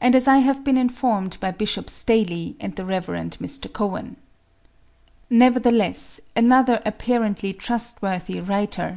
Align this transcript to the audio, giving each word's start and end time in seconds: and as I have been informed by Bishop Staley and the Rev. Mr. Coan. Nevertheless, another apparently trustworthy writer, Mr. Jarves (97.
and 0.00 0.16
as 0.16 0.26
I 0.26 0.38
have 0.38 0.64
been 0.64 0.78
informed 0.78 1.36
by 1.40 1.50
Bishop 1.50 1.90
Staley 1.90 2.56
and 2.58 2.74
the 2.74 2.86
Rev. 2.86 3.08
Mr. 3.08 3.68
Coan. 3.70 4.16
Nevertheless, 5.28 6.22
another 6.34 6.80
apparently 6.86 7.52
trustworthy 7.52 8.40
writer, 8.40 8.82
Mr. 8.82 8.86
Jarves 8.86 8.92
(97. 8.92 8.96